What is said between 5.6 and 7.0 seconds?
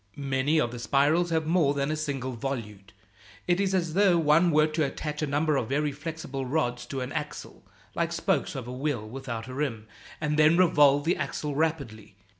very flexible rods